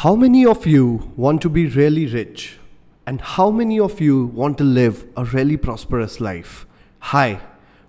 How 0.00 0.14
many 0.14 0.44
of 0.44 0.66
you 0.66 1.10
want 1.16 1.40
to 1.40 1.48
be 1.48 1.64
really 1.64 2.04
rich? 2.04 2.58
And 3.06 3.18
how 3.18 3.50
many 3.50 3.80
of 3.80 3.98
you 3.98 4.26
want 4.26 4.58
to 4.58 4.64
live 4.64 5.06
a 5.16 5.24
really 5.24 5.56
prosperous 5.56 6.20
life? 6.20 6.66
Hi, 6.98 7.40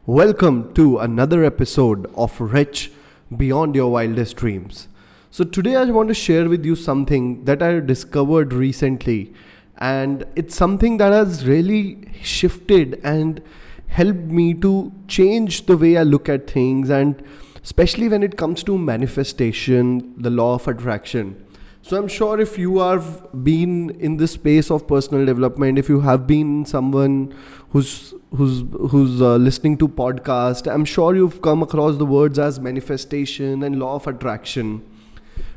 welcome 0.05 0.73
to 0.75 0.99
another 0.99 1.43
episode 1.43 2.09
of 2.15 2.39
Rich 2.39 2.93
Beyond 3.35 3.75
Your 3.75 3.91
Wildest 3.91 4.37
Dreams. 4.37 4.87
So, 5.31 5.43
today 5.43 5.75
I 5.75 5.83
want 5.83 6.07
to 6.07 6.13
share 6.13 6.47
with 6.47 6.65
you 6.65 6.77
something 6.77 7.43
that 7.43 7.61
I 7.61 7.81
discovered 7.81 8.53
recently, 8.53 9.33
and 9.77 10.25
it's 10.37 10.55
something 10.55 10.95
that 10.99 11.11
has 11.11 11.45
really 11.45 12.09
shifted 12.23 13.01
and 13.03 13.41
helped 13.87 14.31
me 14.39 14.53
to 14.53 14.93
change 15.09 15.65
the 15.65 15.75
way 15.75 15.97
I 15.97 16.03
look 16.03 16.29
at 16.29 16.49
things, 16.49 16.89
and 16.89 17.21
especially 17.61 18.07
when 18.07 18.23
it 18.23 18.37
comes 18.37 18.63
to 18.63 18.77
manifestation, 18.77 20.13
the 20.15 20.29
law 20.29 20.53
of 20.53 20.69
attraction 20.69 21.43
so 21.87 21.97
I'm 21.97 22.09
sure 22.09 22.37
if 22.41 22.57
you 22.57 22.79
have 22.79 23.43
been 23.45 23.91
in 24.01 24.17
this 24.17 24.33
space 24.33 24.69
of 24.69 24.85
personal 24.87 25.25
development, 25.25 25.79
if 25.79 25.87
you 25.87 26.01
have 26.01 26.27
been 26.27 26.65
someone 26.65 27.33
who's 27.69 28.13
who's 28.35 28.63
who's 28.91 29.21
uh, 29.21 29.37
listening 29.37 29.77
to 29.77 29.87
podcast, 29.87 30.69
I'm 30.69 30.83
sure 30.83 31.15
you've 31.15 31.41
come 31.41 31.63
across 31.63 31.95
the 31.95 32.05
words 32.05 32.37
as 32.39 32.59
manifestation 32.59 33.63
and 33.63 33.79
law 33.79 33.95
of 33.95 34.05
attraction. 34.05 34.83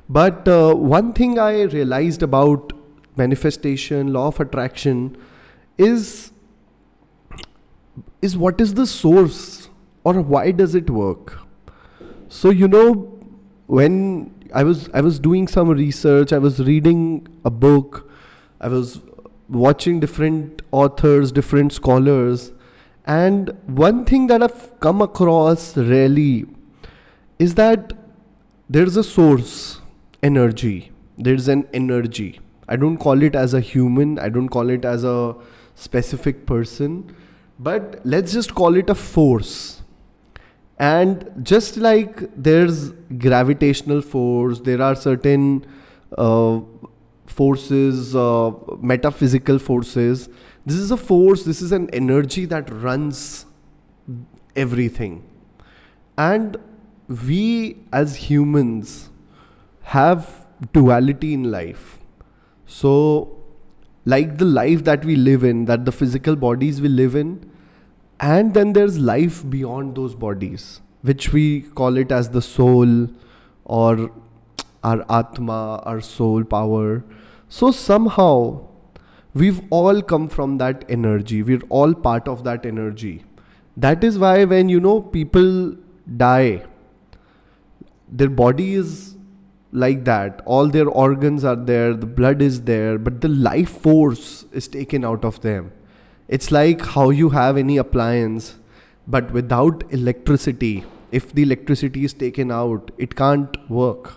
But 0.08 0.46
uh, 0.46 0.74
one 0.74 1.12
thing 1.14 1.36
I 1.40 1.62
realized 1.62 2.22
about 2.22 2.72
manifestation, 3.16 4.12
law 4.12 4.28
of 4.28 4.38
attraction, 4.38 5.16
is 5.78 6.30
is 8.22 8.36
what 8.36 8.60
is 8.60 8.74
the 8.74 8.86
source 8.86 9.68
or 10.04 10.20
why 10.20 10.52
does 10.52 10.76
it 10.76 10.90
work? 10.90 11.40
So 12.28 12.50
you 12.50 12.68
know 12.68 13.18
when 13.66 14.39
I 14.54 14.64
was 14.64 14.88
I 14.92 15.00
was 15.00 15.18
doing 15.18 15.48
some 15.48 15.68
research. 15.68 16.32
I 16.32 16.38
was 16.38 16.60
reading 16.60 17.26
a 17.44 17.50
book. 17.50 18.10
I 18.60 18.68
was 18.68 19.00
watching 19.48 20.00
different 20.00 20.62
authors, 20.70 21.32
different 21.32 21.72
scholars, 21.72 22.52
and 23.04 23.50
one 23.66 24.04
thing 24.04 24.26
that 24.28 24.42
I've 24.42 24.78
come 24.80 25.02
across 25.02 25.76
really 25.76 26.46
is 27.38 27.54
that 27.56 27.92
there's 28.68 28.96
a 28.96 29.02
source 29.02 29.80
energy. 30.22 30.92
There's 31.18 31.48
an 31.48 31.66
energy. 31.72 32.40
I 32.68 32.76
don't 32.76 32.98
call 32.98 33.22
it 33.22 33.34
as 33.34 33.52
a 33.52 33.60
human. 33.60 34.18
I 34.18 34.28
don't 34.28 34.48
call 34.48 34.70
it 34.70 34.84
as 34.84 35.04
a 35.04 35.34
specific 35.74 36.46
person, 36.46 37.14
but 37.58 38.00
let's 38.04 38.32
just 38.32 38.54
call 38.54 38.76
it 38.76 38.88
a 38.90 38.94
force 38.94 39.79
and 40.80 41.30
just 41.42 41.76
like 41.76 42.20
there's 42.42 42.90
gravitational 43.24 44.00
force 44.00 44.60
there 44.60 44.80
are 44.80 44.94
certain 44.94 45.64
uh, 46.16 46.60
forces 47.26 48.16
uh, 48.16 48.50
metaphysical 48.80 49.58
forces. 49.58 50.28
This 50.66 50.76
is 50.76 50.90
a 50.90 50.96
force 50.96 51.44
this 51.44 51.62
is 51.62 51.72
an 51.72 51.88
energy 51.90 52.44
that 52.46 52.70
runs 52.70 53.46
everything. 54.56 55.22
And 56.16 56.56
we 57.08 57.78
as 57.92 58.16
humans 58.16 59.10
have 59.82 60.46
duality 60.72 61.34
in 61.34 61.50
life. 61.50 61.98
So 62.66 63.36
like 64.04 64.38
the 64.38 64.44
life 64.44 64.84
that 64.84 65.04
we 65.04 65.16
live 65.16 65.44
in 65.44 65.64
that 65.66 65.84
the 65.84 65.92
physical 65.92 66.36
bodies 66.36 66.80
we 66.80 66.88
live 66.88 67.14
in 67.14 67.50
and 68.20 68.52
then 68.52 68.74
there's 68.74 68.98
life 68.98 69.42
beyond 69.48 69.96
those 69.96 70.14
bodies 70.14 70.80
which 71.00 71.32
we 71.32 71.62
call 71.80 71.96
it 71.96 72.12
as 72.12 72.28
the 72.30 72.42
soul 72.42 73.08
or 73.64 74.10
our 74.84 75.04
atma 75.10 75.82
our 75.84 76.00
soul 76.00 76.44
power. 76.44 77.02
So 77.48 77.70
somehow 77.70 78.66
we've 79.32 79.60
all 79.70 80.02
come 80.02 80.28
from 80.28 80.58
that 80.58 80.84
energy. 80.88 81.42
We're 81.42 81.62
all 81.70 81.94
part 81.94 82.28
of 82.28 82.44
that 82.44 82.66
energy. 82.66 83.24
That 83.76 84.04
is 84.04 84.18
why 84.18 84.44
when 84.44 84.68
you 84.68 84.80
know 84.80 85.00
people 85.00 85.76
die 86.16 86.64
their 88.12 88.28
body 88.28 88.74
is 88.74 89.16
like 89.72 90.04
that. 90.04 90.42
All 90.44 90.66
their 90.66 90.88
organs 90.88 91.44
are 91.44 91.56
there 91.56 91.94
the 91.94 92.06
blood 92.06 92.42
is 92.42 92.62
there 92.62 92.98
but 92.98 93.20
the 93.22 93.28
life 93.28 93.70
force 93.70 94.44
is 94.52 94.68
taken 94.68 95.04
out 95.04 95.24
of 95.24 95.40
them 95.40 95.72
it's 96.36 96.52
like 96.52 96.80
how 96.94 97.10
you 97.10 97.30
have 97.30 97.56
any 97.56 97.76
appliance, 97.76 98.54
but 99.06 99.32
without 99.32 99.82
electricity, 99.90 100.84
if 101.10 101.32
the 101.32 101.42
electricity 101.42 102.04
is 102.04 102.12
taken 102.12 102.52
out, 102.52 102.92
it 102.98 103.16
can't 103.16 103.56
work. 103.68 104.12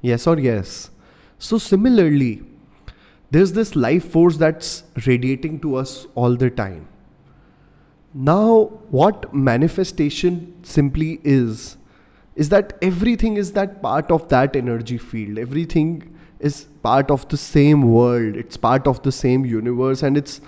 Yes 0.00 0.26
or 0.26 0.38
yes? 0.38 0.88
So, 1.38 1.58
similarly, 1.58 2.42
there's 3.30 3.52
this 3.52 3.76
life 3.76 4.10
force 4.10 4.38
that's 4.38 4.84
radiating 5.06 5.60
to 5.60 5.76
us 5.76 6.06
all 6.14 6.36
the 6.36 6.48
time. 6.48 6.88
Now, 8.14 8.70
what 8.88 9.34
manifestation 9.34 10.54
simply 10.62 11.20
is, 11.22 11.76
is 12.34 12.48
that 12.48 12.78
everything 12.80 13.36
is 13.36 13.52
that 13.52 13.82
part 13.82 14.10
of 14.10 14.30
that 14.30 14.56
energy 14.56 14.96
field. 14.96 15.36
Everything 15.36 16.16
is 16.40 16.64
part 16.82 17.10
of 17.10 17.28
the 17.28 17.36
same 17.36 17.82
world, 17.82 18.36
it's 18.36 18.56
part 18.56 18.86
of 18.86 19.02
the 19.02 19.12
same 19.12 19.44
universe, 19.44 20.02
and 20.02 20.16
it's 20.16 20.40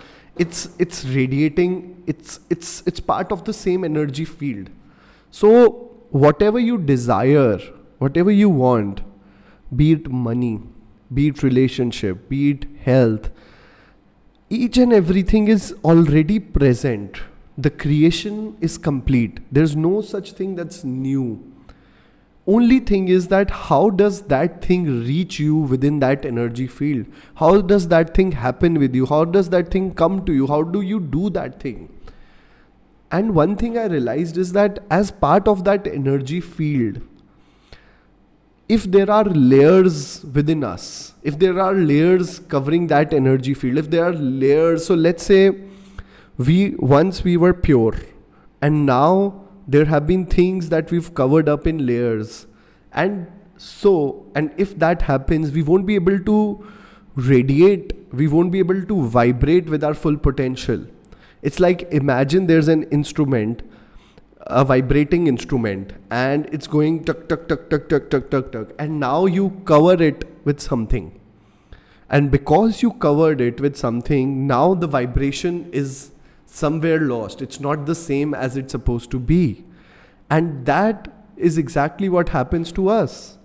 it's 0.45 0.69
it's 0.85 1.05
radiating 1.05 1.73
it's 2.07 2.41
it's 2.55 2.83
it's 2.87 3.01
part 3.01 3.33
of 3.33 3.45
the 3.45 3.53
same 3.53 3.85
energy 3.85 4.25
field. 4.25 4.71
So 5.31 5.53
whatever 6.11 6.59
you 6.59 6.79
desire 6.79 7.59
whatever 7.99 8.31
you 8.31 8.49
want 8.49 9.03
be 9.81 9.93
it 9.93 10.11
money 10.11 10.61
be 11.19 11.29
it 11.29 11.43
relationship 11.43 12.29
be 12.29 12.51
it 12.53 12.65
health 12.85 13.31
each 14.49 14.79
and 14.79 14.93
everything 14.93 15.47
is 15.47 15.73
already 15.85 16.41
present. 16.41 17.21
The 17.57 17.71
creation 17.71 18.57
is 18.61 18.79
complete. 18.79 19.39
There's 19.53 19.77
no 19.77 20.01
such 20.01 20.33
thing 20.33 20.57
that's 20.57 20.83
new 20.83 21.50
only 22.57 22.79
thing 22.91 23.09
is 23.09 23.29
that 23.29 23.51
how 23.51 23.91
does 23.91 24.23
that 24.33 24.65
thing 24.65 24.85
reach 25.07 25.39
you 25.39 25.57
within 25.57 26.01
that 26.01 26.25
energy 26.25 26.67
field? 26.67 27.07
How 27.35 27.61
does 27.61 27.89
that 27.89 28.15
thing 28.15 28.33
happen 28.33 28.79
with 28.79 28.95
you? 28.95 29.07
How 29.07 29.25
does 29.25 29.51
that 29.51 29.71
thing 29.71 29.95
come 29.95 30.25
to 30.27 30.33
you? 30.33 30.47
How 30.47 30.63
do 30.63 30.81
you 30.81 31.01
do 31.01 31.31
that 31.31 31.61
thing? 31.61 31.89
And 33.13 33.35
one 33.35 33.57
thing 33.61 33.77
i 33.77 33.87
realized 33.93 34.37
is 34.37 34.53
that 34.57 34.79
as 34.97 35.11
part 35.11 35.49
of 35.53 35.65
that 35.69 35.87
energy 35.93 36.41
field 36.41 37.01
if 38.69 38.85
there 38.97 39.11
are 39.11 39.25
layers 39.25 39.97
within 40.37 40.63
us 40.63 40.85
if 41.31 41.39
there 41.41 41.59
are 41.59 41.73
layers 41.75 42.39
covering 42.55 42.87
that 42.93 43.13
energy 43.13 43.55
field 43.63 43.79
if 43.83 43.91
there 43.91 44.05
are 44.05 44.13
layers 44.13 44.87
so 44.87 44.95
let's 44.95 45.25
say 45.25 45.41
we 46.39 46.59
once 46.93 47.25
we 47.25 47.37
were 47.37 47.53
pure 47.53 47.97
and 48.63 48.87
now 48.87 49.40
there 49.75 49.85
have 49.85 50.07
been 50.07 50.27
things 50.27 50.69
that 50.71 50.91
we've 50.91 51.13
covered 51.15 51.49
up 51.49 51.67
in 51.67 51.87
layers. 51.87 52.47
And 52.93 53.27
so 53.57 54.27
and 54.35 54.53
if 54.57 54.79
that 54.79 55.03
happens 55.03 55.51
we 55.53 55.63
won't 55.63 55.87
be 55.87 55.95
able 55.95 56.19
to 56.19 56.67
radiate 57.15 57.93
we 58.21 58.27
won't 58.27 58.51
be 58.51 58.59
able 58.59 58.83
to 58.93 59.03
vibrate 59.17 59.69
with 59.69 59.85
our 59.85 59.95
full 59.95 60.17
potential. 60.17 60.87
It's 61.43 61.61
like 61.61 61.83
imagine 61.93 62.47
there's 62.47 62.69
an 62.69 62.85
instrument 62.85 63.63
a 64.47 64.65
vibrating 64.65 65.27
instrument 65.27 65.93
and 66.11 66.49
it's 66.53 66.67
going 66.67 67.05
tuck 67.05 67.29
tuck 67.29 67.47
tuck 67.49 67.69
tuck 67.69 67.89
tuck 67.89 68.09
tuck 68.11 68.31
tuck 68.31 68.51
tuck 68.53 68.73
and 68.79 68.99
now 68.99 69.27
you 69.27 69.51
cover 69.67 70.03
it 70.03 70.25
with 70.45 70.61
something. 70.61 71.13
And 72.09 72.31
because 72.31 72.83
you 72.83 72.93
covered 72.95 73.41
it 73.41 73.61
with 73.61 73.77
something 73.77 74.47
now 74.47 74.75
the 74.75 74.89
vibration 74.89 75.71
is 75.73 76.11
somewhere 76.51 77.01
lost. 77.01 77.43
It's 77.43 77.61
not 77.61 77.87
the 77.87 77.95
same 77.95 78.35
as 78.35 78.57
it's 78.57 78.73
supposed 78.73 79.11
to 79.13 79.19
be. 79.19 79.65
And 80.29 80.67
that 80.67 81.09
is 81.37 81.59
exactly 81.59 82.09
what 82.09 82.31
happens 82.31 82.73
to 82.73 82.89
us. 82.89 83.39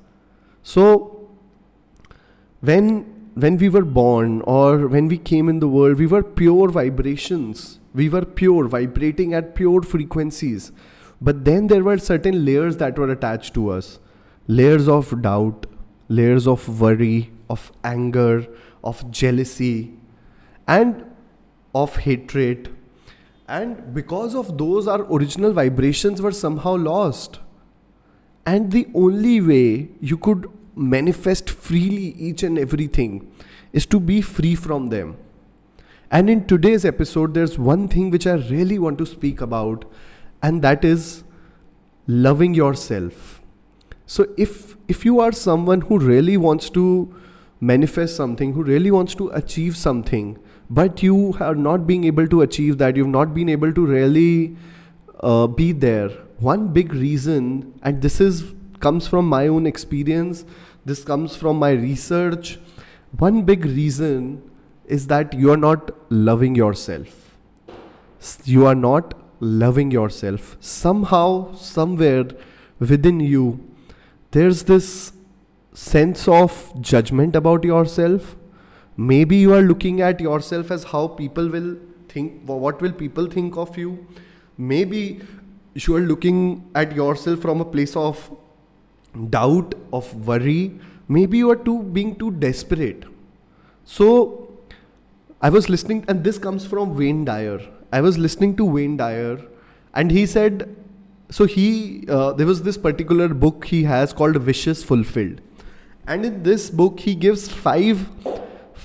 So, 0.64 1.30
when 2.62 3.16
when 3.36 3.58
we 3.58 3.68
were 3.68 3.84
born 3.84 4.42
or 4.44 4.88
when 4.88 5.10
we 5.10 5.18
came 5.18 5.50
in 5.50 5.60
the 5.60 5.68
world, 5.68 6.00
we 6.00 6.08
were 6.08 6.24
pure 6.24 6.70
vibrations. 6.70 7.80
We 7.94 8.08
were 8.08 8.24
pure, 8.24 8.68
vibrating 8.68 9.34
at 9.34 9.56
pure 9.56 9.82
frequencies. 9.82 10.72
But 11.22 11.44
then 11.44 11.68
there 11.68 11.84
were 11.84 11.98
certain 11.98 12.46
layers 12.46 12.78
that 12.78 12.98
were 12.98 13.12
attached 13.12 13.54
to 13.56 13.70
us 13.70 14.00
layers 14.48 14.88
of 14.88 15.22
doubt, 15.22 15.66
layers 16.08 16.48
of 16.48 16.80
worry, 16.80 17.32
of 17.50 17.72
anger, 17.84 18.48
of 18.84 19.10
jealousy, 19.12 19.94
and 20.68 21.04
of 21.74 21.96
hatred, 21.98 22.75
and 23.48 23.94
because 23.94 24.36
of 24.36 24.58
those, 24.58 24.88
our 24.88 25.02
original 25.14 25.54
vibrations 25.54 26.22
were 26.22 26.32
somehow 26.32 26.76
lost. 26.76 27.40
And 28.46 28.72
the 28.72 28.88
only 28.94 29.42
way 29.42 29.90
you 30.02 30.18
could 30.18 30.48
manifest 30.76 31.50
freely 31.50 32.14
each 32.18 32.44
and 32.44 32.58
everything 32.60 33.32
is 33.72 33.86
to 33.88 34.00
be 34.00 34.22
free 34.22 34.56
from 34.56 34.90
them. 34.90 35.18
And 36.12 36.30
in 36.30 36.46
today's 36.46 36.86
episode, 36.86 37.34
there's 37.34 37.58
one 37.58 37.88
thing 37.88 38.10
which 38.10 38.28
I 38.28 38.34
really 38.34 38.80
want 38.80 38.98
to 39.00 39.06
speak 39.06 39.42
about, 39.42 39.86
and 40.42 40.62
that 40.62 40.86
is 40.86 41.24
loving 42.08 42.54
yourself. 42.54 43.42
So 44.06 44.28
if 44.38 44.78
if 44.88 45.04
you 45.04 45.20
are 45.20 45.32
someone 45.32 45.82
who 45.82 45.98
really 45.98 46.38
wants 46.38 46.70
to 46.72 47.14
manifest 47.60 48.16
something, 48.16 48.54
who 48.54 48.64
really 48.64 48.92
wants 48.92 49.16
to 49.16 49.30
achieve 49.30 49.76
something, 49.76 50.38
but 50.70 51.04
you 51.04 51.36
are 51.40 51.56
not 51.56 51.86
being 51.86 52.04
able 52.06 52.28
to 52.28 52.42
achieve 52.42 52.78
that, 52.80 52.96
you've 52.96 53.08
not 53.08 53.34
been 53.34 53.50
able 53.50 53.74
to 53.74 53.86
really 53.86 54.56
uh, 55.22 55.48
be 55.48 55.72
there. 55.72 56.10
One 56.40 56.70
big 56.74 56.94
reason, 56.94 57.80
and 57.82 58.02
this 58.02 58.20
is 58.20 58.54
comes 58.80 59.08
from 59.08 59.28
my 59.28 59.48
own 59.48 59.66
experience, 59.66 60.46
this 60.86 61.04
comes 61.04 61.36
from 61.36 61.58
my 61.58 61.72
research. 61.72 62.60
One 63.18 63.44
big 63.44 63.66
reason 63.66 64.44
is 64.86 65.08
that 65.08 65.34
you 65.34 65.52
are 65.52 65.58
not 65.58 65.92
loving 66.12 66.56
yourself. 66.56 67.36
You 68.44 68.66
are 68.66 68.76
not 68.76 69.14
loving 69.40 69.92
yourself. 69.92 70.58
Somehow, 70.60 71.56
somewhere 71.56 72.26
within 72.80 73.20
you, 73.20 73.60
there's 74.32 74.64
this 74.64 75.14
sense 75.74 76.28
of 76.28 76.74
judgment 76.82 77.36
about 77.36 77.64
yourself. 77.64 78.36
Maybe 78.98 79.36
you 79.36 79.54
are 79.54 79.62
looking 79.62 80.02
at 80.02 80.20
yourself 80.20 80.72
as 80.72 80.86
how 80.86 81.08
people 81.08 81.50
will 81.50 81.78
think, 82.08 82.44
what 82.46 82.82
will 82.82 82.94
people 82.94 83.28
think 83.28 83.58
of 83.58 83.78
you? 83.78 84.06
Maybe 84.58 85.22
you 85.74 85.96
are 85.96 86.02
looking 86.02 86.70
at 86.74 86.96
yourself 86.96 87.42
from 87.42 87.60
a 87.60 87.66
place 87.66 87.96
of 87.96 88.32
doubt, 89.30 89.76
of 89.92 90.28
worry. 90.28 90.80
Maybe 91.10 91.38
you 91.40 91.52
are 91.52 91.56
too 91.58 91.84
being 91.84 92.16
too 92.16 92.32
desperate. 92.32 93.04
So 93.84 94.50
I 95.42 95.50
was 95.50 95.70
listening, 95.70 96.06
and 96.08 96.24
this 96.24 96.38
comes 96.38 96.66
from 96.66 96.96
Wayne 96.96 97.26
Dyer. 97.26 97.60
I 97.92 98.02
was 98.02 98.18
listening 98.18 98.56
to 98.58 98.66
Wayne 98.66 98.98
Dyer, 98.98 99.42
and 99.94 100.10
he 100.10 100.26
said, 100.26 100.76
so 101.30 101.46
he 101.46 102.06
uh, 102.08 102.34
there 102.34 102.48
was 102.48 102.64
this 102.64 102.78
particular 102.78 103.28
book 103.28 103.66
he 103.66 103.84
has 103.84 104.14
called 104.14 104.38
Wishes 104.38 104.84
Fulfilled, 104.84 105.42
and 106.08 106.26
in 106.26 106.44
this 106.44 106.70
book 106.70 107.00
he 107.02 107.16
gives 107.16 107.50
five 107.50 108.08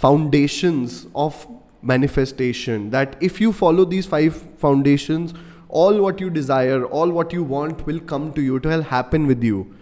foundations 0.00 1.06
of 1.14 1.46
manifestation. 1.82 2.90
That 2.90 3.16
if 3.20 3.40
you 3.40 3.52
follow 3.52 3.84
these 3.84 4.06
five 4.06 4.36
foundations, 4.58 5.34
all 5.68 6.00
what 6.00 6.20
you 6.20 6.30
desire, 6.30 6.84
all 6.84 7.10
what 7.10 7.32
you 7.32 7.42
want 7.42 7.86
will 7.86 8.00
come 8.00 8.32
to 8.32 8.42
you. 8.42 8.56
It 8.56 8.64
will 8.64 8.82
happen 8.82 9.26
with 9.26 9.42
you. 9.42 9.74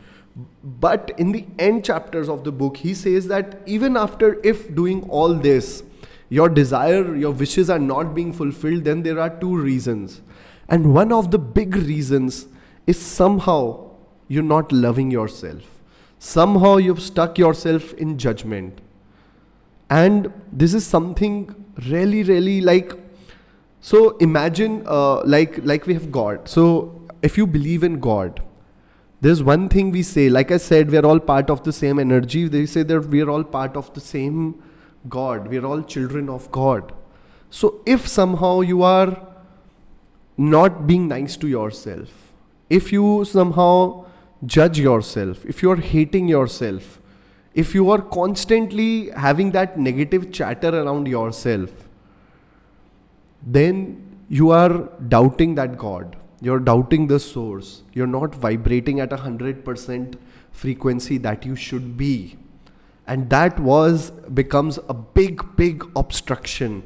But 0.62 1.12
in 1.18 1.32
the 1.32 1.46
end 1.58 1.84
chapters 1.84 2.28
of 2.28 2.44
the 2.44 2.52
book, 2.52 2.76
he 2.78 2.94
says 2.94 3.28
that 3.28 3.60
even 3.66 3.96
after 3.96 4.40
if 4.44 4.74
doing 4.74 5.08
all 5.08 5.34
this, 5.34 5.82
your 6.28 6.48
desire, 6.48 7.16
your 7.16 7.32
wishes 7.32 7.70
are 7.70 7.78
not 7.78 8.14
being 8.14 8.32
fulfilled, 8.32 8.84
then 8.84 9.02
there 9.02 9.18
are 9.18 9.30
two 9.30 9.56
reasons. 9.56 10.20
And 10.68 10.94
one 10.94 11.12
of 11.12 11.30
the 11.30 11.38
big 11.38 11.74
reasons 11.74 12.46
is 12.86 13.00
somehow 13.00 13.90
you're 14.26 14.42
not 14.42 14.72
loving 14.72 15.10
yourself. 15.10 15.80
Somehow 16.18 16.76
you've 16.76 17.00
stuck 17.00 17.38
yourself 17.38 17.94
in 17.94 18.18
judgment. 18.18 18.80
And 19.90 20.32
this 20.52 20.74
is 20.74 20.86
something 20.86 21.54
really, 21.86 22.22
really 22.22 22.60
like. 22.60 22.92
So 23.80 24.16
imagine, 24.18 24.82
uh, 24.86 25.24
like, 25.24 25.58
like 25.64 25.86
we 25.86 25.94
have 25.94 26.10
God. 26.12 26.48
So 26.48 27.06
if 27.22 27.38
you 27.38 27.46
believe 27.46 27.82
in 27.84 28.00
God, 28.00 28.42
there's 29.20 29.42
one 29.42 29.68
thing 29.68 29.90
we 29.90 30.02
say. 30.02 30.28
Like 30.28 30.50
I 30.50 30.58
said, 30.58 30.90
we 30.90 30.98
are 30.98 31.06
all 31.06 31.18
part 31.18 31.50
of 31.50 31.64
the 31.64 31.72
same 31.72 31.98
energy. 31.98 32.46
They 32.48 32.66
say 32.66 32.82
that 32.84 33.00
we 33.00 33.20
are 33.22 33.30
all 33.30 33.44
part 33.44 33.76
of 33.76 33.92
the 33.94 34.00
same 34.00 34.62
God. 35.08 35.48
We 35.48 35.58
are 35.58 35.66
all 35.66 35.82
children 35.82 36.28
of 36.28 36.50
God. 36.52 36.92
So 37.50 37.80
if 37.86 38.06
somehow 38.06 38.60
you 38.60 38.82
are 38.82 39.26
not 40.36 40.86
being 40.86 41.08
nice 41.08 41.36
to 41.38 41.48
yourself, 41.48 42.10
if 42.70 42.92
you 42.92 43.24
somehow 43.24 44.04
judge 44.44 44.78
yourself, 44.78 45.44
if 45.46 45.62
you 45.62 45.70
are 45.70 45.76
hating 45.76 46.28
yourself, 46.28 47.00
if 47.62 47.74
you 47.74 47.90
are 47.90 48.00
constantly 48.00 49.10
having 49.26 49.52
that 49.52 49.78
negative 49.78 50.30
chatter 50.30 50.70
around 50.80 51.08
yourself, 51.08 51.70
then 53.58 53.80
you 54.28 54.50
are 54.50 54.88
doubting 55.08 55.54
that 55.56 55.78
God. 55.78 56.16
You're 56.40 56.60
doubting 56.60 57.08
the 57.08 57.18
source. 57.18 57.82
You're 57.92 58.12
not 58.16 58.34
vibrating 58.34 59.00
at 59.00 59.12
a 59.12 59.16
hundred 59.16 59.64
percent 59.64 60.16
frequency 60.52 61.18
that 61.18 61.44
you 61.46 61.56
should 61.56 61.96
be 61.96 62.36
and 63.08 63.30
that 63.30 63.58
was 63.58 64.10
becomes 64.38 64.78
a 64.88 64.94
big 65.18 65.44
big 65.56 65.84
obstruction 65.96 66.82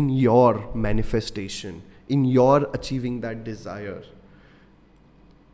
in 0.00 0.08
your 0.08 0.50
manifestation 0.74 1.82
in 2.08 2.24
your 2.24 2.68
achieving 2.78 3.20
that 3.24 3.42
desire 3.48 4.02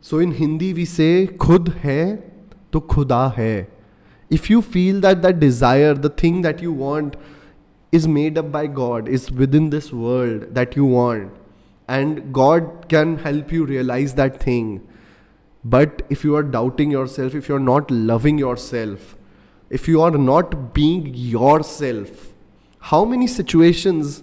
so 0.09 0.19
in 0.25 0.35
hindi 0.41 0.69
we 0.79 0.85
say 0.93 1.11
khud 1.45 1.71
hai 1.85 1.99
to 2.75 2.81
khuda 2.93 3.21
hai 3.39 3.55
if 4.37 4.49
you 4.49 4.61
feel 4.61 4.99
that 5.05 5.21
that 5.21 5.39
desire 5.39 5.93
the 5.93 6.13
thing 6.23 6.41
that 6.47 6.61
you 6.65 6.73
want 6.81 7.15
is 7.91 8.07
made 8.17 8.37
up 8.43 8.51
by 8.51 8.65
god 8.81 9.09
is 9.17 9.31
within 9.43 9.69
this 9.69 9.91
world 10.03 10.45
that 10.59 10.75
you 10.75 10.85
want 10.85 11.31
and 11.87 12.21
god 12.41 12.69
can 12.93 13.17
help 13.25 13.51
you 13.57 13.65
realize 13.73 14.15
that 14.21 14.39
thing 14.45 14.69
but 15.63 16.01
if 16.09 16.23
you 16.23 16.35
are 16.35 16.43
doubting 16.43 16.95
yourself 16.99 17.35
if 17.41 17.49
you're 17.49 17.67
not 17.67 17.91
loving 18.13 18.37
yourself 18.45 19.15
if 19.77 19.87
you 19.87 20.01
are 20.03 20.11
not 20.11 20.73
being 20.73 21.13
yourself, 21.15 22.09
how 22.91 23.03
many 23.05 23.25
situations 23.25 24.21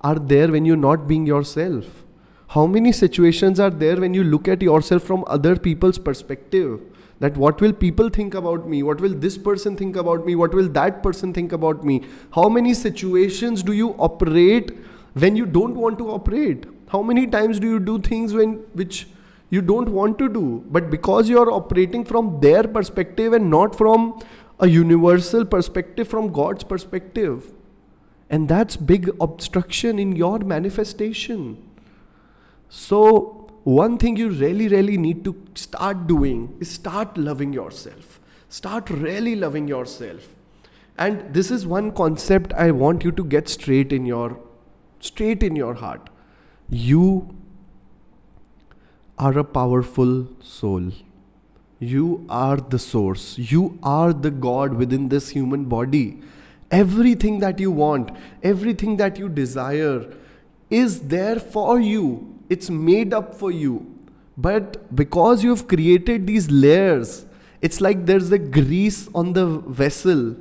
are 0.00 0.16
there 0.16 0.48
when 0.50 0.64
you're 0.64 0.76
not 0.84 1.06
being 1.06 1.24
yourself? 1.24 2.04
How 2.48 2.66
many 2.66 2.90
situations 2.90 3.60
are 3.60 3.70
there 3.70 4.00
when 4.00 4.12
you 4.12 4.24
look 4.24 4.48
at 4.48 4.60
yourself 4.60 5.04
from 5.04 5.22
other 5.28 5.54
people's 5.54 5.98
perspective? 5.98 6.80
That 7.20 7.36
what 7.36 7.60
will 7.60 7.72
people 7.72 8.08
think 8.08 8.34
about 8.34 8.68
me? 8.68 8.82
What 8.82 9.00
will 9.00 9.14
this 9.14 9.36
person 9.36 9.76
think 9.76 9.96
about 9.96 10.24
me? 10.24 10.36
What 10.36 10.54
will 10.54 10.68
that 10.68 11.02
person 11.02 11.32
think 11.32 11.52
about 11.52 11.84
me? 11.84 12.02
How 12.32 12.48
many 12.48 12.74
situations 12.74 13.62
do 13.62 13.72
you 13.72 13.90
operate 13.98 14.70
when 15.14 15.34
you 15.34 15.46
don't 15.46 15.74
want 15.74 15.98
to 15.98 16.10
operate? 16.10 16.66
How 16.88 17.02
many 17.02 17.26
times 17.26 17.58
do 17.58 17.68
you 17.68 17.80
do 17.80 17.98
things 17.98 18.34
when 18.34 18.54
which 18.72 19.08
you 19.50 19.62
don't 19.62 19.88
want 19.88 20.18
to 20.18 20.28
do? 20.28 20.64
But 20.70 20.90
because 20.90 21.28
you 21.28 21.40
are 21.40 21.50
operating 21.50 22.04
from 22.04 22.40
their 22.40 22.62
perspective 22.62 23.32
and 23.32 23.50
not 23.50 23.76
from 23.76 24.20
a 24.60 24.68
universal 24.68 25.44
perspective 25.44 26.08
from 26.08 26.32
God's 26.32 26.64
perspective. 26.64 27.52
And 28.30 28.48
that's 28.48 28.76
big 28.76 29.10
obstruction 29.20 29.98
in 29.98 30.14
your 30.14 30.38
manifestation. 30.40 31.62
So, 32.68 33.37
one 33.64 33.98
thing 33.98 34.16
you 34.16 34.30
really, 34.30 34.68
really 34.68 34.96
need 34.96 35.24
to 35.24 35.36
start 35.54 36.06
doing 36.06 36.56
is 36.60 36.70
start 36.70 37.16
loving 37.16 37.52
yourself. 37.52 38.20
Start 38.48 38.88
really 38.90 39.36
loving 39.36 39.68
yourself. 39.68 40.34
And 40.96 41.32
this 41.32 41.50
is 41.50 41.66
one 41.66 41.92
concept 41.92 42.52
I 42.54 42.70
want 42.70 43.04
you 43.04 43.12
to 43.12 43.24
get 43.24 43.48
straight 43.48 43.92
in 43.92 44.06
your 44.06 44.38
straight 45.00 45.42
in 45.42 45.54
your 45.54 45.74
heart. 45.74 46.10
You 46.68 47.36
are 49.18 49.38
a 49.38 49.44
powerful 49.44 50.28
soul. 50.40 50.92
You 51.78 52.26
are 52.28 52.56
the 52.56 52.78
source. 52.78 53.38
You 53.38 53.78
are 53.82 54.12
the 54.12 54.30
God 54.30 54.74
within 54.74 55.08
this 55.08 55.28
human 55.30 55.66
body. 55.66 56.20
Everything 56.70 57.38
that 57.40 57.60
you 57.60 57.70
want, 57.70 58.10
everything 58.42 58.96
that 58.96 59.18
you 59.18 59.28
desire 59.28 60.12
is 60.70 61.00
there 61.02 61.38
for 61.38 61.80
you. 61.80 62.37
It's 62.48 62.70
made 62.70 63.12
up 63.12 63.34
for 63.34 63.50
you. 63.50 63.94
But 64.36 64.94
because 64.94 65.42
you've 65.42 65.66
created 65.66 66.26
these 66.26 66.50
layers, 66.50 67.26
it's 67.60 67.80
like 67.80 68.06
there's 68.06 68.30
a 68.30 68.38
grease 68.38 69.08
on 69.14 69.32
the 69.32 69.46
vessel. 69.46 70.36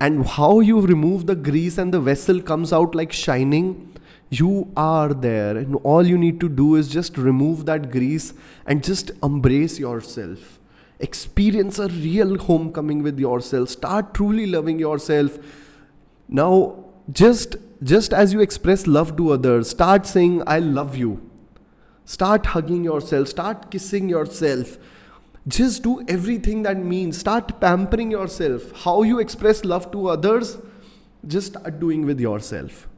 And 0.00 0.26
how 0.26 0.60
you 0.60 0.80
remove 0.80 1.26
the 1.26 1.34
grease 1.34 1.78
and 1.78 1.94
the 1.94 2.00
vessel 2.00 2.42
comes 2.42 2.72
out 2.72 2.94
like 2.94 3.12
shining 3.12 3.94
you 4.30 4.72
are 4.76 5.12
there, 5.12 5.56
and 5.56 5.76
all 5.82 6.06
you 6.06 6.18
need 6.18 6.40
to 6.40 6.48
do 6.48 6.74
is 6.76 6.88
just 6.88 7.16
remove 7.16 7.66
that 7.66 7.90
grease 7.90 8.32
and 8.66 8.82
just 8.82 9.10
embrace 9.22 9.78
yourself. 9.78 10.58
Experience 10.98 11.78
a 11.78 11.88
real 11.88 12.38
homecoming 12.38 13.02
with 13.02 13.18
yourself. 13.18 13.68
Start 13.68 14.14
truly 14.14 14.46
loving 14.46 14.78
yourself. 14.78 15.38
Now, 16.28 16.84
just 17.12 17.56
just 17.84 18.14
as 18.14 18.32
you 18.32 18.40
express 18.40 18.86
love 18.86 19.16
to 19.18 19.30
others, 19.30 19.68
start 19.70 20.06
saying, 20.06 20.42
I 20.46 20.58
love 20.58 20.96
you. 20.96 21.30
Start 22.06 22.46
hugging 22.46 22.82
yourself, 22.82 23.28
start 23.28 23.70
kissing 23.70 24.08
yourself. 24.08 24.78
Just 25.46 25.82
do 25.82 26.02
everything 26.08 26.62
that 26.62 26.78
means. 26.78 27.18
Start 27.18 27.60
pampering 27.60 28.10
yourself. 28.10 28.72
How 28.84 29.02
you 29.02 29.18
express 29.18 29.62
love 29.64 29.92
to 29.92 30.08
others, 30.08 30.56
just 31.26 31.48
start 31.48 31.78
doing 31.78 32.06
with 32.06 32.18
yourself. 32.18 32.88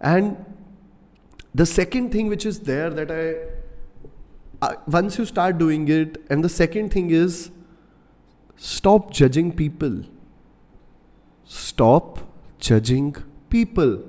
And 0.00 0.44
the 1.52 1.66
second 1.66 2.12
thing 2.12 2.28
which 2.28 2.46
is 2.46 2.60
there 2.60 2.90
that 2.90 3.10
I, 3.10 3.34
uh, 4.64 4.76
once 4.86 5.18
you 5.18 5.24
start 5.24 5.58
doing 5.58 5.88
it, 5.88 6.22
and 6.30 6.44
the 6.44 6.48
second 6.48 6.92
thing 6.92 7.10
is 7.10 7.50
stop 8.56 9.10
judging 9.10 9.52
people. 9.52 10.04
Stop 11.44 12.20
judging 12.60 13.16
people. 13.48 14.04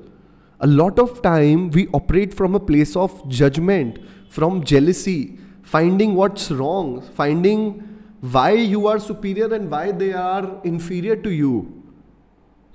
A 0.63 0.68
lot 0.68 1.00
of 1.00 1.24
time 1.24 1.72
we 1.72 1.88
operate 1.88 2.34
from 2.36 2.53
a 2.53 2.60
place 2.60 2.96
of 2.96 3.27
judgment, 3.27 3.98
from 4.30 4.63
jealousy, 4.63 5.39
finding 5.63 6.13
what's 6.13 6.51
wrong, 6.51 7.01
finding 7.01 7.80
why 8.22 8.51
you 8.51 8.86
are 8.86 9.00
superior 9.00 9.51
and 9.51 9.72
why 9.72 9.91
they 9.91 10.13
are 10.13 10.62
inferior 10.63 11.15
to 11.15 11.32
you. 11.32 11.84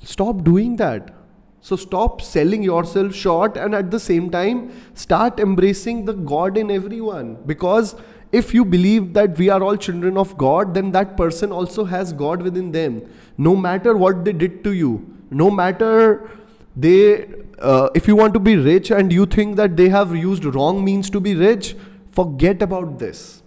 Stop 0.02 0.42
doing 0.42 0.74
that. 0.76 1.14
So 1.60 1.76
stop 1.76 2.20
selling 2.22 2.64
yourself 2.64 3.14
short 3.14 3.56
and 3.56 3.72
at 3.72 3.92
the 3.92 4.00
same 4.00 4.30
time 4.30 4.72
start 4.94 5.38
embracing 5.38 6.06
the 6.06 6.12
God 6.12 6.58
in 6.58 6.72
everyone. 6.72 7.38
Because 7.46 7.94
if 8.32 8.52
you 8.52 8.64
believe 8.64 9.14
that 9.14 9.38
we 9.38 9.48
are 9.48 9.62
all 9.62 9.76
children 9.76 10.18
of 10.18 10.36
God, 10.36 10.74
then 10.74 10.90
that 10.90 11.16
person 11.16 11.52
also 11.52 11.84
has 11.84 12.12
God 12.12 12.42
within 12.42 12.72
them. 12.72 13.02
No 13.38 13.54
matter 13.54 13.96
what 13.96 14.24
they 14.24 14.32
did 14.32 14.64
to 14.64 14.72
you, 14.72 15.16
no 15.30 15.50
matter 15.50 16.28
they, 16.76 17.26
uh, 17.58 17.88
if 17.94 18.06
you 18.06 18.14
want 18.14 18.34
to 18.34 18.40
be 18.40 18.56
rich 18.56 18.90
and 18.90 19.12
you 19.12 19.26
think 19.26 19.56
that 19.56 19.76
they 19.76 19.88
have 19.88 20.14
used 20.14 20.44
wrong 20.44 20.84
means 20.84 21.08
to 21.10 21.20
be 21.20 21.34
rich, 21.34 21.74
forget 22.10 22.62
about 22.62 22.98
this. 22.98 23.42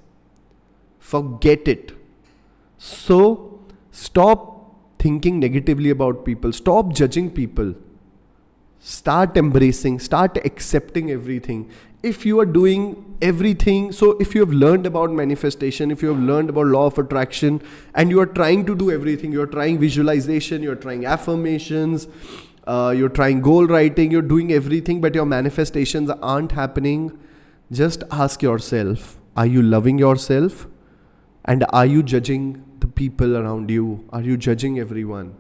Forget 1.00 1.68
it. 1.68 1.92
So 2.78 3.62
stop 3.92 4.76
thinking 4.98 5.40
negatively 5.40 5.90
about 5.92 6.26
people, 6.26 6.52
stop 6.52 6.94
judging 6.94 7.30
people 7.32 7.76
start 8.80 9.36
embracing 9.36 10.00
start 10.00 10.38
accepting 10.46 11.12
everything 11.12 11.70
if 12.02 12.26
you 12.26 12.40
are 12.40 12.46
doing 12.46 13.18
everything 13.22 13.92
so 13.92 14.12
if 14.20 14.34
you 14.34 14.40
have 14.40 14.54
learned 14.54 14.86
about 14.86 15.12
manifestation 15.12 15.92
if 15.92 16.02
you 16.02 16.08
have 16.08 16.20
learned 16.20 16.50
about 16.50 16.66
law 16.66 16.86
of 16.86 16.98
attraction 16.98 17.62
and 17.94 18.10
you 18.10 18.22
are 18.22 18.26
trying 18.26 18.66
to 18.66 18.74
do 18.74 18.90
everything 18.90 19.34
you're 19.34 19.46
trying 19.46 19.78
visualization 19.78 20.64
you're 20.64 20.76
trying 20.76 21.06
affirmations 21.06 22.08
uh, 22.74 22.94
you're 23.00 23.16
trying 23.20 23.42
goal 23.50 23.68
writing 23.74 24.12
you're 24.12 24.30
doing 24.34 24.54
everything 24.60 25.02
but 25.02 25.20
your 25.20 25.26
manifestations 25.34 26.16
aren't 26.34 26.58
happening 26.62 27.04
just 27.82 28.04
ask 28.24 28.48
yourself 28.48 29.18
are 29.36 29.50
you 29.58 29.62
loving 29.76 30.02
yourself 30.06 30.68
and 31.46 31.66
are 31.82 31.86
you 31.86 32.02
judging 32.16 32.48
the 32.80 32.88
people 33.04 33.38
around 33.44 33.78
you 33.78 33.86
are 34.12 34.22
you 34.32 34.42
judging 34.48 34.80
everyone 34.80 35.36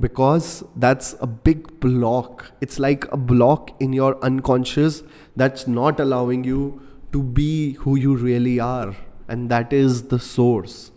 because 0.00 0.64
that's 0.76 1.14
a 1.20 1.26
big 1.26 1.78
block. 1.80 2.52
It's 2.60 2.78
like 2.78 3.10
a 3.12 3.16
block 3.16 3.70
in 3.80 3.92
your 3.92 4.22
unconscious 4.24 5.02
that's 5.36 5.66
not 5.66 6.00
allowing 6.00 6.44
you 6.44 6.80
to 7.12 7.22
be 7.22 7.74
who 7.74 7.96
you 7.96 8.16
really 8.16 8.58
are, 8.58 8.96
and 9.28 9.50
that 9.50 9.72
is 9.72 10.04
the 10.04 10.18
source. 10.18 10.90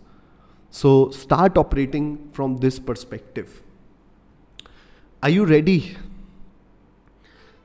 So 0.70 1.10
start 1.10 1.58
operating 1.58 2.30
from 2.32 2.58
this 2.58 2.78
perspective. 2.78 3.62
Are 5.24 5.30
you 5.30 5.46
ready? 5.46 5.96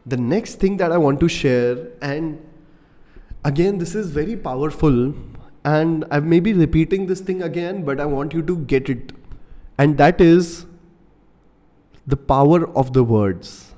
The 0.06 0.16
next 0.16 0.62
thing 0.62 0.78
that 0.78 0.94
I 0.94 0.98
want 0.98 1.20
to 1.20 1.28
share, 1.28 1.90
and 2.02 2.40
again, 3.44 3.80
this 3.80 3.96
is 3.96 4.12
very 4.12 4.38
powerful, 4.38 5.14
and 5.66 6.06
I 6.10 6.22
may 6.22 6.40
be 6.40 6.54
repeating 6.54 7.08
this 7.08 7.20
thing 7.20 7.44
again, 7.44 7.84
but 7.84 8.00
I 8.00 8.06
want 8.06 8.34
you 8.34 8.42
to 8.44 8.56
get 8.60 8.90
it. 8.90 9.12
And 9.78 9.98
that 9.98 10.22
is 10.22 10.68
the 12.08 12.16
power 12.16 12.70
of 12.78 12.94
the 12.94 13.04
words, 13.04 13.74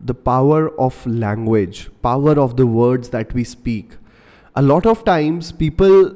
the 0.00 0.14
power 0.14 0.70
of 0.78 1.04
language, 1.04 1.90
power 2.02 2.38
of 2.38 2.56
the 2.56 2.66
words 2.68 3.08
that 3.08 3.34
we 3.34 3.42
speak. 3.42 3.96
A 4.54 4.62
lot 4.62 4.86
of 4.86 5.04
times 5.04 5.50
people 5.50 6.14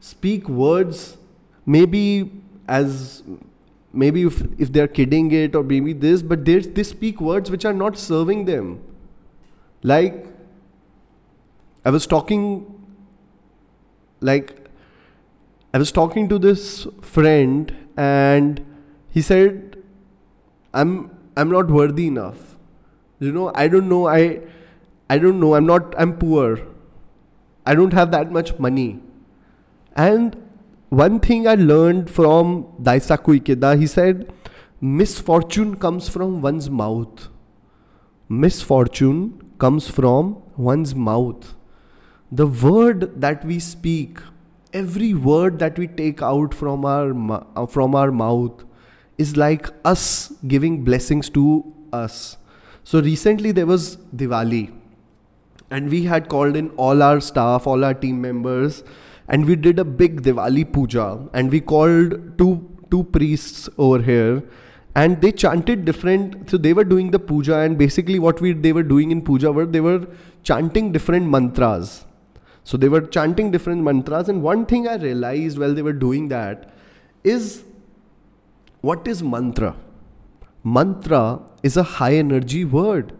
speak 0.00 0.48
words 0.48 1.16
maybe 1.64 2.32
as 2.66 3.22
maybe 3.94 4.22
if, 4.22 4.42
if 4.58 4.72
they're 4.72 4.88
kidding 4.88 5.30
it 5.30 5.54
or 5.54 5.62
maybe 5.62 5.92
this, 5.92 6.22
but 6.22 6.44
they, 6.44 6.82
speak 6.82 7.20
words 7.20 7.50
which 7.50 7.64
are 7.64 7.72
not 7.72 7.98
serving 7.98 8.44
them. 8.44 8.82
Like, 9.82 10.26
I 11.84 11.90
was 11.90 12.06
talking, 12.06 12.86
like, 14.20 14.68
I 15.72 15.78
was 15.78 15.92
talking 15.92 16.28
to 16.28 16.38
this 16.38 16.86
friend 17.02 17.74
and 17.96 18.64
he 19.10 19.20
said, 19.22 19.82
I'm 20.72 21.10
I'm 21.36 21.50
not 21.50 21.68
worthy 21.68 22.06
enough. 22.06 22.56
You 23.20 23.32
know, 23.32 23.52
I 23.54 23.68
don't 23.68 23.88
know. 23.88 24.06
I 24.06 24.40
I 25.08 25.18
don't 25.18 25.40
know. 25.40 25.54
I'm 25.54 25.66
not. 25.66 25.94
I'm 25.98 26.16
poor. 26.16 26.60
I 27.66 27.74
don't 27.74 27.92
have 27.92 28.10
that 28.10 28.32
much 28.32 28.58
money. 28.58 29.00
And 29.96 30.36
one 30.88 31.20
thing 31.20 31.46
I 31.48 31.54
learned 31.54 32.10
from 32.10 32.64
Daisaku 32.80 33.40
Ikeda, 33.40 33.78
he 33.78 33.86
said, 33.86 34.32
misfortune 34.80 35.76
comes 35.76 36.08
from 36.08 36.42
one's 36.42 36.70
mouth. 36.70 37.28
Misfortune 38.28 39.52
comes 39.58 39.88
from 39.88 40.42
one's 40.56 40.94
mouth. 40.94 41.54
The 42.32 42.46
word 42.46 43.20
that 43.20 43.44
we 43.44 43.58
speak, 43.58 44.18
every 44.72 45.14
word 45.14 45.58
that 45.58 45.78
we 45.78 45.86
take 45.86 46.22
out 46.22 46.54
from 46.54 46.84
our 46.84 47.66
from 47.68 47.94
our 47.94 48.10
mouth 48.10 48.64
is 49.18 49.36
like 49.36 49.68
us 49.84 50.32
giving 50.48 50.82
blessings 50.82 51.30
to 51.30 51.72
us. 51.92 52.36
So 52.82 53.00
recently 53.00 53.52
there 53.52 53.66
was 53.66 53.98
Diwali, 54.16 54.72
and 55.70 55.90
we 55.90 56.04
had 56.04 56.28
called 56.28 56.56
in 56.56 56.70
all 56.70 57.02
our 57.02 57.20
staff, 57.20 57.66
all 57.66 57.84
our 57.84 57.94
team 57.94 58.20
members, 58.20 58.82
and 59.28 59.46
we 59.46 59.56
did 59.56 59.78
a 59.78 59.84
big 59.84 60.22
Diwali 60.22 60.70
puja, 60.72 61.28
and 61.32 61.50
we 61.50 61.60
called 61.60 62.38
two 62.38 62.68
two 62.90 63.04
priests 63.04 63.68
over 63.78 64.00
here, 64.02 64.42
and 64.94 65.20
they 65.20 65.32
chanted 65.32 65.84
different. 65.84 66.50
So 66.50 66.56
they 66.56 66.72
were 66.72 66.84
doing 66.84 67.10
the 67.10 67.18
puja, 67.18 67.58
and 67.58 67.78
basically 67.78 68.18
what 68.18 68.40
we 68.40 68.52
they 68.52 68.72
were 68.72 68.82
doing 68.82 69.10
in 69.10 69.22
puja 69.22 69.52
were 69.52 69.66
they 69.66 69.80
were 69.80 70.06
chanting 70.42 70.92
different 70.92 71.28
mantras. 71.28 72.04
So 72.62 72.76
they 72.76 72.88
were 72.88 73.02
chanting 73.02 73.50
different 73.50 73.82
mantras, 73.82 74.28
and 74.28 74.42
one 74.42 74.66
thing 74.66 74.88
I 74.88 74.96
realized 74.96 75.58
while 75.58 75.74
they 75.74 75.82
were 75.82 75.92
doing 75.92 76.28
that 76.28 76.70
is 77.22 77.64
what 78.80 79.08
is 79.08 79.22
mantra? 79.22 79.74
Mantra 80.62 81.40
is 81.62 81.76
a 81.76 81.82
high 81.82 82.14
energy 82.14 82.64
word. 82.64 83.12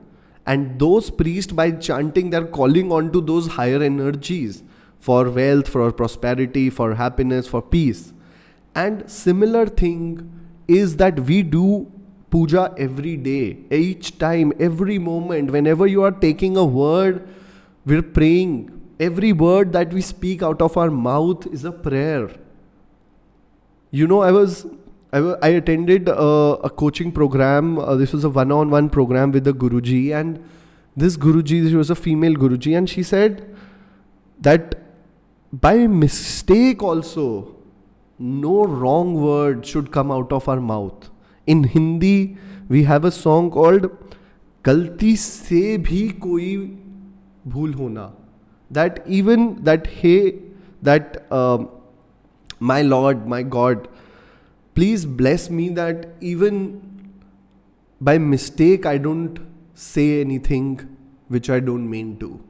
And 0.47 0.79
those 0.79 1.09
priests, 1.11 1.53
by 1.53 1.71
chanting, 1.71 2.29
they're 2.29 2.47
calling 2.47 2.93
on 2.93 3.11
to 3.13 3.21
those 3.23 3.47
higher 3.47 3.83
energies 3.83 4.63
for 5.05 5.29
wealth, 5.29 5.69
for 5.69 5.93
prosperity, 5.93 6.69
for 6.71 6.95
happiness, 6.95 7.47
for 7.47 7.61
peace. 7.61 8.13
And 8.75 9.09
similar 9.15 9.67
thing 9.67 10.05
is 10.67 10.97
that 10.97 11.21
we 11.21 11.43
do 11.43 11.91
puja 12.31 12.63
every 12.79 13.17
day, 13.17 13.59
each 13.71 14.19
time, 14.19 14.55
every 14.59 14.99
moment, 14.99 15.51
whenever 15.51 15.87
you 15.87 16.03
are 16.03 16.11
taking 16.11 16.57
a 16.57 16.65
word, 16.65 17.29
we're 17.85 18.07
praying. 18.19 18.71
Every 18.99 19.33
word 19.33 19.75
that 19.75 19.93
we 19.93 20.01
speak 20.01 20.43
out 20.43 20.63
of 20.63 20.79
our 20.79 20.91
mouth 20.91 21.47
is 21.49 21.67
a 21.67 21.73
prayer. 21.73 22.31
You 23.91 24.07
know, 24.07 24.23
I 24.23 24.31
was 24.33 24.67
I, 25.13 25.49
attended 25.49 26.09
a 26.09 26.71
coaching 26.79 27.13
program. 27.13 27.79
Uh, 27.79 27.95
this 27.97 28.15
was 28.15 28.25
a 28.25 28.31
one-on-one 28.31 28.89
program 28.89 29.33
with 29.33 29.45
the 29.45 29.53
Guruji, 29.53 30.15
and 30.19 30.43
this 30.97 31.19
Guruji, 31.19 31.69
she 31.69 31.77
was 31.77 31.91
a 31.91 31.95
female 31.95 32.35
Guruji, 32.35 32.75
and 32.79 32.89
she 32.89 33.03
said 33.03 33.55
that 34.41 34.81
by 35.61 35.87
mistake 35.87 36.83
also, 36.83 37.57
no 38.19 38.65
wrong 38.65 39.15
word 39.15 39.67
should 39.67 39.91
come 39.91 40.11
out 40.11 40.33
of 40.33 40.49
our 40.49 40.61
mouth. 40.61 41.11
In 41.47 41.65
Hindi, 41.65 42.37
we 42.69 42.85
have 42.85 43.05
a 43.05 43.11
song 43.11 43.51
called 43.51 43.89
"Galti 44.63 45.17
se 45.25 45.63
bhi 45.89 46.03
koi 46.27 46.71
bhool 47.57 47.75
hona." 47.83 48.13
That 48.71 49.03
even 49.07 49.49
that 49.65 49.87
hey, 49.87 50.41
that 50.83 51.21
um, 51.41 51.69
my 52.59 52.81
Lord, 52.83 53.27
my 53.27 53.43
God 53.43 53.89
please 54.75 55.05
bless 55.07 55.51
me 55.51 55.69
that 55.69 56.09
even 56.21 56.57
by 58.01 58.19
mistake 58.19 58.87
I 58.87 58.99
don't 58.99 59.39
say 59.75 60.21
anything 60.21 60.81
which 61.29 61.49
I 61.49 61.61
don't 61.61 61.89
mean 61.89 62.19
to. 62.19 62.43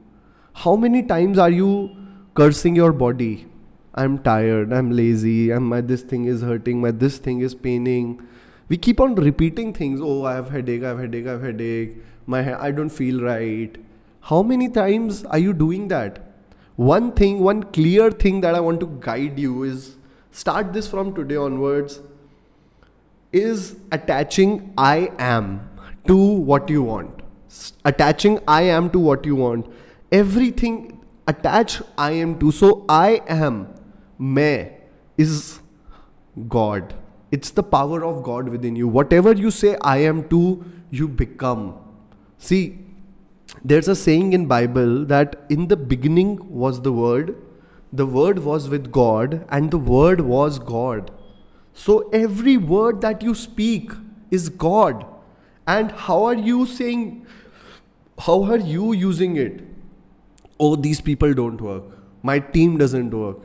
How 0.53 0.75
many 0.75 1.03
times 1.03 1.37
are 1.37 1.49
you 1.49 1.95
cursing 2.35 2.75
your 2.75 2.91
body? 2.91 3.47
I'm 3.93 4.17
tired, 4.19 4.73
I'm 4.73 4.91
lazy, 4.91 5.51
I'm, 5.51 5.63
my 5.63 5.79
this 5.81 6.01
thing 6.01 6.25
is 6.25 6.41
hurting, 6.41 6.81
my 6.81 6.91
this 6.91 7.17
thing 7.17 7.39
is 7.39 7.55
paining. 7.55 8.21
We 8.67 8.77
keep 8.77 8.99
on 8.99 9.15
repeating 9.15 9.73
things. 9.73 10.01
Oh, 10.01 10.25
I 10.25 10.33
have 10.33 10.49
headache, 10.49 10.83
I 10.83 10.89
have 10.89 10.99
headache, 10.99 11.27
I 11.27 11.31
have 11.31 11.41
headache. 11.41 11.97
My 12.25 12.61
I 12.61 12.71
don't 12.71 12.89
feel 12.89 13.21
right. 13.21 13.77
How 14.21 14.41
many 14.41 14.67
times 14.67 15.23
are 15.25 15.37
you 15.37 15.53
doing 15.53 15.87
that? 15.89 16.19
One 16.75 17.11
thing, 17.13 17.39
one 17.39 17.63
clear 17.63 18.11
thing 18.11 18.41
that 18.41 18.55
I 18.55 18.59
want 18.59 18.79
to 18.81 18.87
guide 18.99 19.39
you 19.39 19.63
is 19.63 19.95
start 20.31 20.73
this 20.73 20.87
from 20.87 21.13
today 21.13 21.37
onwards 21.37 22.01
is 23.31 23.77
attaching 23.91 24.73
I 24.77 25.11
am 25.19 25.69
to 26.07 26.17
what 26.17 26.69
you 26.69 26.83
want. 26.83 27.21
Attaching 27.85 28.39
I 28.47 28.63
am 28.63 28.89
to 28.89 28.99
what 28.99 29.25
you 29.25 29.35
want. 29.35 29.67
Everything 30.11 30.99
attach 31.27 31.81
I 31.97 32.11
am 32.11 32.39
to. 32.39 32.51
So 32.51 32.85
I 32.87 33.21
am, 33.27 33.67
me, 34.17 34.69
is 35.17 35.59
God. 36.47 36.93
It's 37.31 37.49
the 37.51 37.63
power 37.63 38.03
of 38.05 38.23
God 38.23 38.49
within 38.49 38.75
you. 38.75 38.87
Whatever 38.87 39.33
you 39.33 39.51
say 39.51 39.77
I 39.81 39.97
am 39.97 40.27
to, 40.29 40.63
you 40.91 41.07
become. 41.07 41.77
See, 42.37 42.79
there's 43.63 43.87
a 43.87 43.95
saying 43.95 44.33
in 44.33 44.45
Bible 44.45 45.05
that 45.05 45.45
in 45.49 45.67
the 45.67 45.77
beginning 45.77 46.37
was 46.49 46.81
the 46.81 46.93
word, 46.93 47.35
the 47.91 48.05
word 48.05 48.39
was 48.39 48.69
with 48.69 48.91
God, 48.91 49.45
and 49.49 49.71
the 49.71 49.77
word 49.77 50.21
was 50.21 50.59
God. 50.59 51.11
So 51.73 52.09
every 52.09 52.57
word 52.57 53.01
that 53.01 53.21
you 53.21 53.33
speak, 53.33 53.91
is 54.31 54.49
God. 54.49 55.05
And 55.67 55.91
how 55.91 56.23
are 56.25 56.35
you 56.35 56.65
saying, 56.65 57.25
how 58.19 58.43
are 58.43 58.57
you 58.57 58.93
using 58.93 59.35
it? 59.37 59.63
Oh, 60.59 60.75
these 60.75 61.01
people 61.01 61.33
don't 61.33 61.59
work. 61.61 61.83
My 62.23 62.39
team 62.39 62.77
doesn't 62.77 63.11
work. 63.11 63.37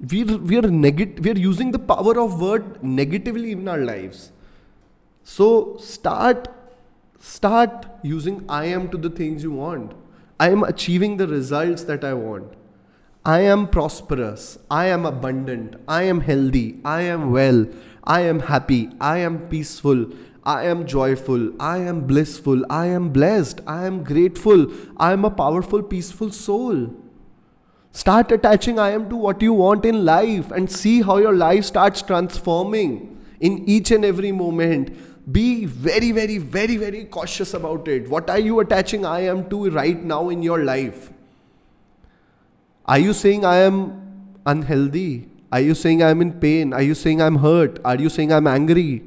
We're, 0.00 0.38
we're, 0.38 0.62
neg- 0.62 1.20
we're 1.22 1.36
using 1.36 1.70
the 1.70 1.78
power 1.78 2.18
of 2.18 2.40
word 2.40 2.82
negatively 2.82 3.52
in 3.52 3.68
our 3.68 3.78
lives. 3.78 4.32
So 5.22 5.76
start 5.78 6.48
start 7.20 7.86
using 8.02 8.44
I 8.48 8.64
am 8.66 8.88
to 8.90 8.96
the 8.96 9.10
things 9.10 9.42
you 9.42 9.52
want. 9.52 9.92
I 10.38 10.50
am 10.50 10.62
achieving 10.62 11.18
the 11.18 11.26
results 11.28 11.84
that 11.84 12.02
I 12.02 12.14
want. 12.14 12.54
I 13.24 13.40
am 13.40 13.68
prosperous. 13.68 14.58
I 14.70 14.86
am 14.86 15.04
abundant. 15.04 15.76
I 15.86 16.04
am 16.04 16.22
healthy. 16.22 16.80
I 16.82 17.02
am 17.02 17.30
well. 17.30 17.66
I 18.04 18.22
am 18.22 18.40
happy. 18.40 18.88
I 18.98 19.18
am 19.18 19.40
peaceful. 19.48 20.06
I 20.44 20.64
am 20.64 20.86
joyful. 20.86 21.52
I 21.60 21.78
am 21.78 22.06
blissful. 22.06 22.64
I 22.70 22.86
am 22.86 23.10
blessed. 23.10 23.60
I 23.66 23.86
am 23.86 24.02
grateful. 24.02 24.66
I 24.96 25.12
am 25.12 25.24
a 25.24 25.30
powerful, 25.30 25.82
peaceful 25.82 26.30
soul. 26.30 26.94
Start 27.92 28.30
attaching 28.32 28.78
I 28.78 28.90
am 28.90 29.08
to 29.10 29.16
what 29.16 29.42
you 29.42 29.52
want 29.52 29.84
in 29.84 30.04
life 30.04 30.50
and 30.50 30.70
see 30.70 31.02
how 31.02 31.18
your 31.18 31.34
life 31.34 31.64
starts 31.64 32.02
transforming 32.02 33.18
in 33.40 33.68
each 33.68 33.90
and 33.90 34.04
every 34.04 34.32
moment. 34.32 34.96
Be 35.32 35.64
very, 35.64 36.12
very, 36.12 36.38
very, 36.38 36.76
very 36.76 37.04
cautious 37.04 37.52
about 37.52 37.88
it. 37.88 38.08
What 38.08 38.30
are 38.30 38.38
you 38.38 38.60
attaching 38.60 39.04
I 39.04 39.20
am 39.20 39.48
to 39.50 39.70
right 39.70 40.02
now 40.02 40.28
in 40.28 40.42
your 40.42 40.64
life? 40.64 41.10
Are 42.86 42.98
you 42.98 43.12
saying 43.12 43.44
I 43.44 43.56
am 43.56 44.36
unhealthy? 44.46 45.28
Are 45.52 45.60
you 45.60 45.74
saying 45.74 46.02
I'm 46.02 46.22
in 46.22 46.32
pain? 46.32 46.72
Are 46.72 46.82
you 46.82 46.94
saying 46.94 47.20
I'm 47.20 47.36
hurt? 47.36 47.78
Are 47.84 47.96
you 47.96 48.08
saying 48.08 48.32
I'm 48.32 48.46
angry? 48.46 49.02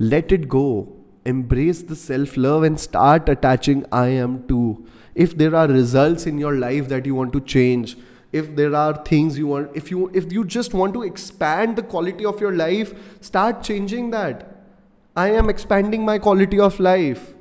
Let 0.00 0.32
it 0.32 0.48
go. 0.48 0.88
Embrace 1.26 1.82
the 1.82 1.94
self 1.94 2.38
love 2.38 2.62
and 2.62 2.80
start 2.80 3.28
attaching 3.28 3.84
I 3.92 4.06
am 4.08 4.46
to. 4.48 4.86
If 5.14 5.36
there 5.36 5.54
are 5.54 5.68
results 5.68 6.26
in 6.26 6.38
your 6.38 6.54
life 6.56 6.88
that 6.88 7.04
you 7.04 7.14
want 7.14 7.34
to 7.34 7.40
change, 7.42 7.98
if 8.32 8.56
there 8.56 8.74
are 8.74 9.04
things 9.04 9.36
you 9.36 9.48
want, 9.48 9.70
if 9.74 9.90
you 9.90 10.10
if 10.14 10.32
you 10.32 10.46
just 10.46 10.72
want 10.72 10.94
to 10.94 11.02
expand 11.02 11.76
the 11.76 11.82
quality 11.82 12.24
of 12.24 12.40
your 12.40 12.54
life, 12.54 12.94
start 13.20 13.62
changing 13.62 14.10
that. 14.12 14.46
I 15.14 15.32
am 15.32 15.50
expanding 15.50 16.02
my 16.02 16.18
quality 16.18 16.58
of 16.58 16.80
life. 16.80 17.34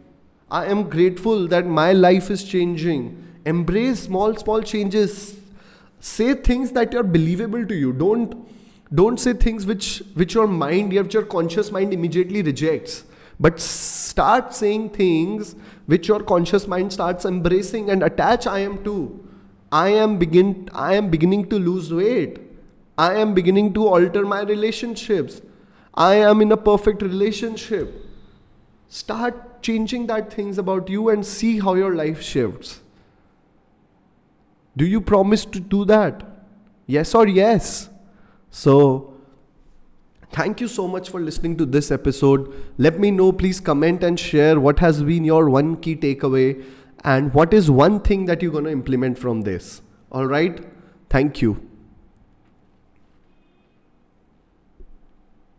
I 0.51 0.65
am 0.65 0.89
grateful 0.89 1.47
that 1.47 1.65
my 1.65 1.93
life 1.93 2.29
is 2.29 2.43
changing. 2.43 3.25
Embrace 3.45 4.01
small, 4.01 4.35
small 4.35 4.61
changes 4.61 5.37
say 6.01 6.33
things 6.33 6.71
that 6.71 6.93
are 6.95 7.03
believable 7.03 7.65
to 7.65 7.75
you 7.75 7.91
don't 7.93 8.35
don't 8.93 9.19
say 9.19 9.33
things 9.33 9.65
which 9.65 10.01
which 10.15 10.33
your 10.33 10.47
mind 10.47 10.93
your 10.93 11.23
conscious 11.23 11.71
mind 11.71 11.93
immediately 11.93 12.41
rejects. 12.41 13.03
But 13.39 13.59
start 13.59 14.53
saying 14.53 14.89
things 14.89 15.55
which 15.85 16.07
your 16.07 16.21
conscious 16.21 16.67
mind 16.67 16.91
starts 16.91 17.25
embracing 17.25 17.89
and 17.89 18.03
attach 18.03 18.45
i 18.47 18.59
am 18.59 18.83
to 18.83 18.95
i 19.71 19.87
am 19.89 20.17
begin 20.17 20.67
i 20.73 20.93
am 20.95 21.09
beginning 21.09 21.47
to 21.49 21.59
lose 21.59 21.93
weight. 21.93 22.39
I 22.97 23.15
am 23.15 23.33
beginning 23.33 23.73
to 23.75 23.87
alter 23.87 24.25
my 24.25 24.41
relationships. 24.41 25.41
I 25.93 26.15
am 26.15 26.41
in 26.41 26.51
a 26.51 26.57
perfect 26.57 27.01
relationship. 27.01 27.93
Start 28.89 29.61
changing 29.61 30.07
that 30.07 30.33
things 30.33 30.57
about 30.57 30.89
you 30.89 31.07
and 31.09 31.25
see 31.25 31.59
how 31.59 31.75
your 31.75 31.95
life 31.95 32.21
shifts. 32.21 32.81
Do 34.75 34.85
you 34.85 34.99
promise 34.99 35.45
to 35.45 35.59
do 35.59 35.85
that? 35.85 36.23
Yes 36.87 37.15
or 37.15 37.27
yes? 37.27 37.88
So, 38.51 39.13
thank 40.31 40.59
you 40.59 40.67
so 40.67 40.87
much 40.87 41.09
for 41.09 41.19
listening 41.19 41.57
to 41.57 41.65
this 41.65 41.91
episode. 41.91 42.53
Let 42.77 42.99
me 42.99 43.11
know, 43.11 43.31
please 43.31 43.59
comment 43.59 44.03
and 44.03 44.19
share 44.19 44.59
what 44.59 44.79
has 44.79 45.03
been 45.03 45.23
your 45.23 45.49
one 45.49 45.77
key 45.77 45.95
takeaway 45.95 46.63
and 47.03 47.33
what 47.33 47.53
is 47.53 47.69
one 47.69 47.99
thing 47.99 48.25
that 48.25 48.41
you're 48.41 48.51
going 48.51 48.65
to 48.65 48.71
implement 48.71 49.17
from 49.17 49.41
this. 49.41 49.81
All 50.11 50.25
right? 50.25 50.65
Thank 51.09 51.41
you. 51.41 51.68